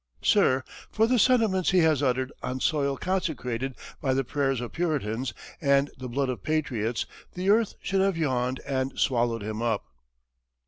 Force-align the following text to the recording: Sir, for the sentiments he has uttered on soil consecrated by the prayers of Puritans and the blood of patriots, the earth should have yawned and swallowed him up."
Sir, 0.23 0.63
for 0.89 1.05
the 1.05 1.19
sentiments 1.19 1.69
he 1.69 1.81
has 1.81 2.01
uttered 2.01 2.33
on 2.41 2.59
soil 2.59 2.97
consecrated 2.97 3.75
by 4.01 4.15
the 4.15 4.23
prayers 4.23 4.59
of 4.59 4.71
Puritans 4.71 5.31
and 5.61 5.91
the 5.95 6.09
blood 6.09 6.27
of 6.27 6.41
patriots, 6.41 7.05
the 7.35 7.51
earth 7.51 7.75
should 7.83 8.01
have 8.01 8.17
yawned 8.17 8.61
and 8.65 8.97
swallowed 8.97 9.43
him 9.43 9.61
up." 9.61 9.83